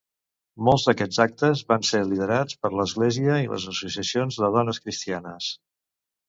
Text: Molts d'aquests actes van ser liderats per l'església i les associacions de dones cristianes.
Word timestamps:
Molts 0.67 0.85
d'aquests 0.87 1.19
actes 1.25 1.61
van 1.71 1.85
ser 1.89 2.01
liderats 2.13 2.57
per 2.63 2.71
l'església 2.79 3.37
i 3.43 3.51
les 3.53 3.69
associacions 3.75 4.41
de 4.45 4.51
dones 4.57 4.83
cristianes. 4.87 5.53